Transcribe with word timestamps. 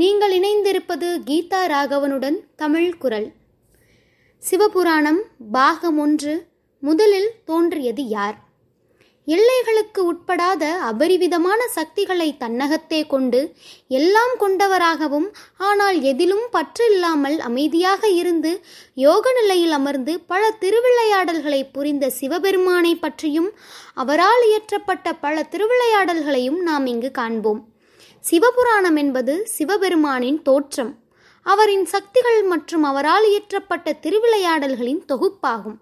நீங்கள் 0.00 0.32
இணைந்திருப்பது 0.36 1.06
கீதா 1.28 1.60
ராகவனுடன் 1.72 2.36
தமிழ் 2.56 2.90
குரல். 2.98 3.26
சிவபுராணம் 4.42 5.18
பாகம் 5.52 5.98
ஒன்று 5.98 6.34
முதலில் 6.82 7.30
தோன்றியது 7.44 8.02
யார்? 8.12 8.36
எல்லைகளுக்கு 9.26 10.00
உட்படாத 10.10 10.62
அபரிவிதமான 10.90 11.66
சக்திகளை 11.76 12.28
தன்னகத்தே 12.38 13.00
கொண்டு 13.06 13.40
எல்லாம் 13.98 14.34
கொண்டவராகவும் 14.38 15.28
ஆனால் 15.68 15.98
எதிலும் 16.02 16.46
பற்றில்லாமல் 16.52 17.36
அமைதியாக 17.48 18.10
இருந்து 18.20 18.52
யோக 19.06 19.32
நிலையில் 19.40 19.70
அமர்ந்து 19.70 20.14
பல 20.32 20.52
திருவிளையாடல்களை 20.60 21.60
புரிந்த 21.72 22.12
சிவபெருமானை 22.20 22.94
பற்றியும் 22.96 23.50
அவரால் 23.94 24.44
இயற்றப்பட்ட 24.50 25.16
பல 25.20 25.46
திருவிளையாடல்களையும் 25.50 26.62
நாம் 26.70 26.86
இங்கு 26.86 27.12
காண்போம். 27.20 27.62
சிவபுராணம் 28.28 28.96
என்பது 28.96 29.48
சிவபெருமானின் 29.58 30.42
தோற்றம். 30.42 30.98
அவரின் 31.42 31.84
சக்திகள் 31.84 32.42
மற்றும் 32.42 32.82
அவரால் 32.82 33.24
இயற்றப்பட்ட 33.24 33.92
திருவிளையாடல்களின் 34.00 35.04
தொகுப்பாகும். 35.12 35.76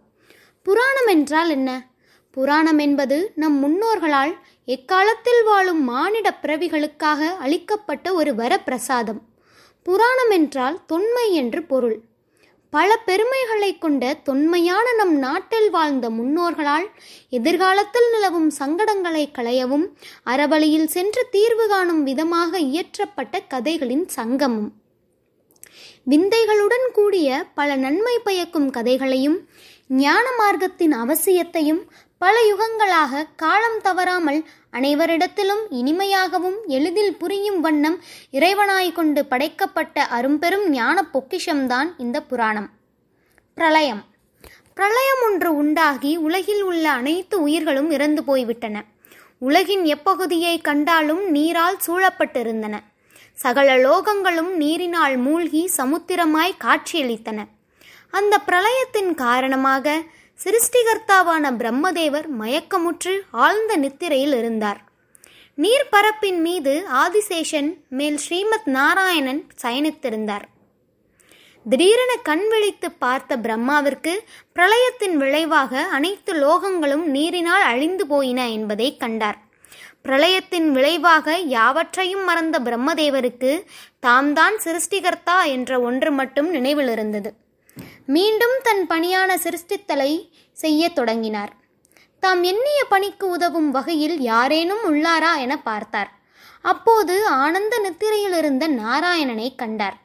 புராணம் 0.63 1.07
என்றால் 1.07 1.51
என்ன? 1.51 1.87
புராணம் 2.31 2.79
என்பது 2.79 3.33
நம் 3.35 3.59
முன்னோர்களால் 3.59 4.35
எக்காலத்தில் 4.65 5.45
வாழும் 5.45 5.83
மானிட 5.83 6.35
பிறவிகளுக்காக 6.43 7.37
அளிக்கப்பட்ட 7.37 8.15
ஒரு 8.15 8.35
வரப்பிரசாதம். 8.35 9.21
புராணம் 9.83 10.31
என்றால் 10.31 10.81
தொன்மை 10.87 11.33
என்று 11.33 11.63
பொருள். 11.63 12.01
பல 12.71 12.97
பெருமைகளை 12.97 13.79
கொண்ட 13.79 14.15
தொன்மையான 14.15 14.95
நம் 14.95 15.15
நாட்டில் 15.17 15.71
வாழ்ந்த 15.71 16.11
முன்னோர்களால் 16.11 16.87
எதிர்காலத்தில் 17.31 18.09
நிலவும் 18.13 18.51
சங்கடங்களை 18.59 19.25
களையவும் 19.33 19.87
அறவழியில் 20.27 20.87
சென்று 20.87 21.27
தீர்வு 21.31 21.69
காணும் 21.69 22.03
விதமாக 22.03 22.61
இயற்றப்பட்ட 22.61 23.41
கதைகளின் 23.49 24.07
சங்கமம். 24.09 24.73
விந்தைகளுடன் 26.11 26.87
கூடிய 26.93 27.47
பல 27.55 27.77
நன்மை 27.77 28.19
பயக்கும் 28.19 28.71
கதைகளையும் 28.71 29.49
ஞான 29.89 30.27
மார்க்கத்தின் 30.39 30.95
அவசியத்தையும் 30.95 31.83
பல 32.19 32.39
யுகங்களாக 32.45 33.25
காலம் 33.37 33.81
தவறாமல் 33.83 34.45
அனைவரிடத்திலும் 34.73 35.61
இனிமையாகவும் 35.71 36.57
எளிதில் 36.67 37.17
புரியும் 37.17 37.61
வண்ணம் 37.61 37.99
இறைவனாய் 38.33 38.93
கொண்டு 38.93 39.25
படைக்கப்பட்ட 39.25 40.07
அரும்பெரும் 40.07 40.71
ஞான 40.71 41.05
பொக்கிஷம்தான் 41.13 41.89
இந்த 41.99 42.23
புராணம். 42.23 42.71
பிரளயம். 43.55 44.05
பிரளயம் 44.75 45.23
ஒன்று 45.23 45.55
உண்டாகி 45.55 46.17
உலகில் 46.17 46.63
உள்ள 46.63 46.91
அனைத்து 46.91 47.41
உயிர்களும் 47.41 47.91
இறந்து 47.91 48.25
போய்விட்டன. 48.25 48.85
உலகின் 49.39 49.85
எப்பகுதியை 49.85 50.61
கண்டாலும் 50.63 51.31
நீரால் 51.31 51.79
சூழப்பட்டிருந்தன. 51.87 52.77
சகல 53.33 53.77
லோகங்களும் 53.77 54.53
நீரினால் 54.59 55.17
மூழ்கி 55.17 55.71
சமுத்திரமாய் 55.77 56.61
காட்சியளித்தன. 56.65 57.45
அந்த 58.11 58.41
பிரளயத்தின் 58.47 59.15
காரணமாக 59.15 60.03
சிருஷ்டிகர்த்தாவான 60.45 61.45
பிரம்மதேவர் 61.61 62.29
மயக்கமுற்று 62.41 63.15
ஆழ்ந்த 63.31 63.77
நித்திரையில் 63.77 64.35
இருந்தார். 64.35 64.81
நீர்ப்பரப்பின் 65.59 66.41
மீது 66.41 66.87
ஆதிசேஷன் 67.05 67.71
மேல் 67.89 68.17
ஸ்ரீமத் 68.17 68.69
நாராயணன் 68.77 69.43
சயனித்திருந்தார். 69.63 70.47
திடீரென 71.67 72.13
கண் 72.23 72.45
விழித்து 72.49 72.89
பார்த்த 72.93 73.37
பிரம்மாவிற்கு 73.37 74.13
பிரளயத்தின் 74.57 75.17
விளைவாக 75.17 75.83
அனைத்து 75.97 76.35
லோகங்களும் 76.35 77.05
நீரினால் 77.17 77.65
அழிந்து 77.73 78.07
போயின 78.07 78.49
என்பதை 78.49 78.97
கண்டார். 78.97 79.39
பிரளயத்தின் 80.03 80.69
விளைவாக 80.71 81.37
யாவற்றையும் 81.39 82.25
மறந்த 82.25 82.59
பிரம்மதேவருக்கு 82.59 83.53
தாம் 84.01 84.33
தான் 84.33 84.57
சிருஷ்டிகர்த்தா 84.65 85.39
என்ற 85.57 85.81
ஒன்று 85.81 86.13
மட்டும் 86.13 86.51
நினைவில் 86.51 86.89
இருந்தது 86.89 87.31
மீண்டும் 88.15 88.55
தன் 88.63 88.85
பணியான 88.89 89.31
சிருஷ்டித்தலை 89.45 90.31
செய்ய 90.53 90.89
தொடங்கினார். 90.89 91.53
தாம் 92.21 92.43
எண்ணிய 92.43 92.85
பணிக்கு 92.85 93.29
உதவும் 93.29 93.71
வகையில் 93.71 94.21
யாரேனும் 94.21 94.85
உள்ளாரா 94.91 95.39
என 95.39 95.55
பார்த்தார். 95.59 96.11
அப்போது 96.63 97.27
ஆனந்த 97.27 97.79
நித்திரையில் 97.79 98.37
இருந்த 98.37 98.69
நாராயணனை 98.69 99.49
கண்டார். 99.57 99.97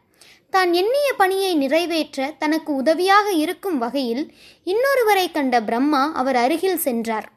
தான் 0.50 0.74
எண்ணிய 0.74 1.14
பணியை 1.14 1.56
நிறைவேற்ற 1.56 2.34
தனக்கு 2.40 2.76
உதவியாக 2.76 3.32
இருக்கும் 3.32 3.78
வகையில் 3.78 4.34
இன்னொருவரை 4.66 5.32
கண்ட 5.32 5.62
பிரம்மா 5.62 6.12
அவர் 6.14 6.36
அருகில் 6.36 6.78
சென்றார். 6.78 7.32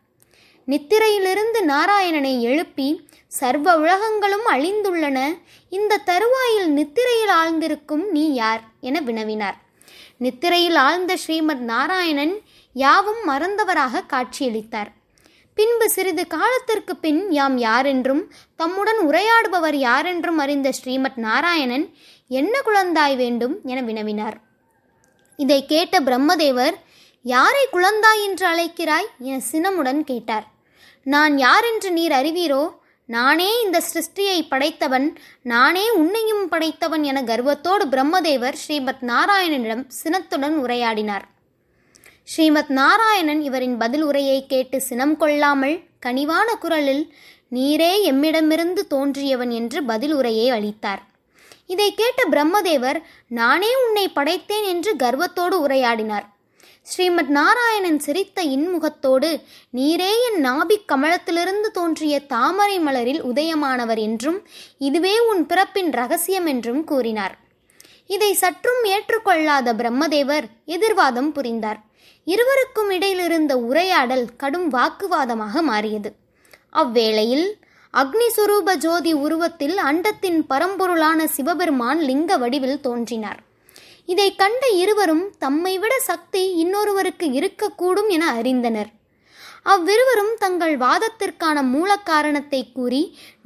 நித்திரையிலிருந்து 0.68 1.62
நாராயணனை 1.66 2.40
எழுப்பி 2.40 2.88
சர்வ 3.26 3.76
உலகங்களும் 3.76 4.46
அழிந்துள்ளன 4.50 5.18
இந்த 5.68 6.02
தருவாயில் 6.04 6.68
நித்திரையில் 6.70 7.34
ஆழ்ந்திருக்கும் 7.34 8.04
நீ 8.08 8.34
யார்? 8.34 8.62
என 8.80 9.00
வினவினார். 9.00 9.56
நித்திரையில் 10.18 10.74
ஆழ்ந்த 10.74 11.16
ஸ்ரீமத் 11.16 11.60
நாராயணன் 11.60 12.40
யாவும் 12.72 13.28
மறந்தவராக 13.28 14.02
காட்சியளித்தார். 14.06 14.92
பின்பு 15.54 15.90
சிறிது 15.90 16.26
காலத்திற்கு 16.26 16.96
பின் 16.96 17.30
யாம் 17.30 17.58
யாரென்றும் 17.58 18.32
தம்முடன் 18.56 18.98
உரையாடுபவர் 19.08 19.74
யாரென்றும் 19.74 20.38
அறிந்த 20.38 20.72
ஸ்ரீமத் 20.72 21.18
நாராயணன் 21.18 21.94
என்ன 22.28 22.60
குழந்தாய் 22.64 23.16
வேண்டும்? 23.16 23.60
என 23.64 23.82
வினவினார். 23.82 24.34
இதை 25.36 25.66
கேட்ட 25.66 26.00
பிரம்மதேவர் 26.00 26.74
யாரை 27.22 27.66
குழந்தாய் 27.72 28.22
என்று 28.24 28.46
அழைக்கிறாய்? 28.48 29.06
என 29.18 29.42
சினமுடன் 29.52 30.00
கேட்டார். 30.00 30.46
நான் 31.02 31.38
யாரென்று 31.38 31.92
நீர் 31.92 32.12
அறிவீரோ? 32.12 32.76
நானே 33.06 33.60
இந்த 33.62 33.82
சிருஷ்டியை 33.92 34.46
படைத்தவன் 34.48 35.16
நானே 35.42 35.90
உன்னையும் 35.90 36.48
படைத்தவன் 36.48 37.02
என 37.02 37.22
கர்வத்தோடு 37.22 37.86
பிரம்மதேவர் 37.86 38.52
ஸ்ரீமத் 38.52 39.02
நாராயணனிடம் 39.02 39.84
சினத்துடன் 39.88 40.64
உரையாடினார். 40.64 41.26
ஸ்ரீமத் 42.24 42.70
நாராயணன் 42.70 43.40
இவரின் 43.40 43.76
பதில் 43.76 44.02
உரையை 44.02 44.46
கேட்டு 44.46 44.80
சினம் 44.80 45.16
கொள்ளாமல் 45.16 45.80
கனிவான 46.06 46.54
குரலில் 46.54 47.14
நீரே 47.52 47.92
எம்மிடமிருந்து 48.12 48.82
தோன்றியவன் 48.90 49.50
என்று 49.50 49.84
பதில் 49.84 50.12
உரையை 50.12 50.50
அளித்தார். 50.50 51.02
இதை 51.66 51.94
கேட்ட 51.94 52.22
பிரம்மதேவர் 52.30 53.02
நானே 53.28 53.70
உன்னை 53.86 54.08
படைத்தேன் 54.08 54.64
என்று 54.64 54.96
கர்வத்தோடு 54.96 55.66
உரையாடினார். 55.66 56.26
ஸ்ரீமத் 56.90 57.28
நாராயணன் 57.28 57.98
சிரித்த 57.98 58.42
இன்முகத்தோடு 58.42 59.40
நீரே 59.74 60.10
என் 60.26 60.44
நாபிக் 60.44 60.84
கமலத்திலிருந்து 60.92 61.68
தோன்றிய 61.72 62.20
தாமரை 62.20 62.78
மலரில் 62.78 63.22
உதயமானவர் 63.22 63.98
என்றும் 63.98 64.46
இதுவே 64.78 65.18
உன் 65.18 65.46
பிறப்பின் 65.46 65.90
ரகசியம் 65.90 66.46
என்றும் 66.46 66.84
கூறினார். 66.84 67.38
இதை 68.06 68.32
சற்றும் 68.34 68.84
ஏற்றுக்கொள்ளாத 68.84 69.74
பிரம்மதேவர் 69.74 70.46
எதிர்வாதம் 70.66 71.32
புரிந்தார். 71.32 71.80
இருவருக்கும் 72.24 72.90
இடையிலிருந்த 72.90 73.52
உரையாடல் 73.52 74.26
கடும் 74.36 74.72
வாக்குவாதமாக 74.72 75.62
மாறியது. 75.62 76.12
அவ்வேளையில் 76.72 77.48
அக்னிஸ்வரூப 77.94 78.76
ஜோதி 78.76 79.12
உருவத்தில் 79.12 79.76
அண்டத்தின் 79.76 80.46
பரம்பொருளான 80.50 81.24
சிவபெருமான் 81.24 82.00
லிங்க 82.00 82.36
வடிவில் 82.36 82.80
தோன்றினார். 82.80 83.42
இதை 84.08 84.28
கண்ட 84.42 84.62
இருவரும் 84.82 85.24
தம்மை 85.44 85.74
விட 85.82 85.94
சக்தி 86.10 86.42
இன்னொருவருக்கு 86.62 87.26
இருக்கக்கூடும் 87.38 88.10
என 88.16 88.24
அறிந்தனர். 88.40 88.90
அவ்விருவரும் 89.72 90.34
தங்கள் 90.42 90.74
வாதத்திற்கான 90.82 91.62
மூல 91.74 91.90
காரணத்தை 92.10 92.60
கூறி 92.76 93.02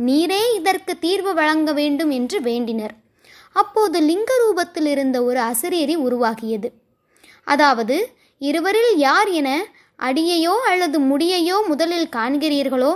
நீரே 0.07 0.43
இதற்கு 0.59 0.95
தீர்வு 1.05 1.33
வழங்க 1.39 1.73
வேண்டும் 1.81 2.13
என்று 2.19 2.39
வேண்டினர். 2.49 2.95
அப்போது 3.57 3.99
லிங்க 4.09 4.33
ரூபத்தில் 4.43 4.89
இருந்த 4.95 5.17
ஒரு 5.29 5.41
அசரீரி 5.51 5.97
உருவாகியது. 6.07 6.69
அதாவது 7.47 7.97
இருவரில் 8.41 8.93
யார் 9.07 9.31
என 9.41 9.49
அடியையோ 9.99 10.53
அல்லது 10.71 10.99
முடியையோ 11.09 11.57
முதலில் 11.71 12.07
காண்கிறீர்களோ 12.17 12.93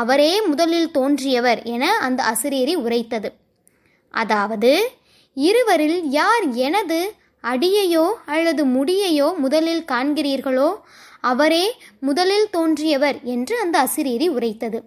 அவரே 0.00 0.32
முதலில் 0.46 0.90
தோன்றியவர் 0.90 1.60
என 1.74 1.84
அந்த 2.06 2.20
அசிரியரி 2.32 2.74
உரைத்தது. 2.84 3.28
அதாவது 4.14 4.72
இருவரில் 5.36 6.08
யார் 6.10 6.52
எனது 6.52 7.12
அடியையோ 7.44 8.06
அல்லது 8.26 8.62
முடியையோ 8.66 9.36
முதலில் 9.36 9.84
காண்கிறீர்களோ 9.92 10.70
அவரே 11.20 11.64
முதலில் 12.00 12.50
தோன்றியவர் 12.50 13.18
என்று 13.22 13.60
அந்த 13.60 13.76
அசிரீரி 13.84 14.28
உரைத்தது. 14.28 14.78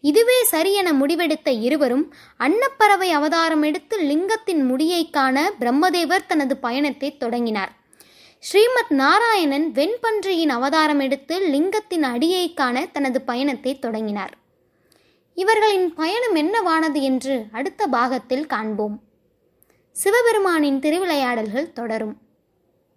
இதுவே 0.00 0.38
சரியென 0.50 0.88
முடிவெடுத்த 0.92 1.50
இருவரும் 1.60 2.14
அன்னப்பறவை 2.36 3.08
அவதாரம் 3.10 3.62
எடுத்து 3.62 3.96
லிங்கத்தின் 4.00 4.62
முடியை 4.66 5.10
காண 5.10 5.52
பிரம்மதேவர் 5.60 6.26
தனது 6.26 6.56
பயணத்தை 6.56 7.16
தொடங்கினார். 7.16 7.72
ஸ்ரீமத் 8.38 8.92
நாராயணன் 8.92 9.66
வெண்பன்றியின் 9.72 10.48
அவதாரம் 10.48 11.00
எடுத்து 11.00 11.36
லிங்கத்தின் 11.48 12.02
அடியை 12.02 12.44
காண 12.54 12.86
தனது 12.92 13.20
பயணத்தை 13.20 13.78
தொடங்கினார். 13.78 14.34
இவர்களின் 15.34 15.94
பயணம் 15.94 16.36
என்னவானது 16.36 17.00
என்று 17.00 17.36
அடுத்த 17.52 17.86
பாகத்தில் 17.86 18.46
காண்போம். 18.46 18.96
சிவபெருமானின் 19.96 20.78
திருவிளையாடல்கள் 20.78 21.72
தொடரும். 21.72 22.14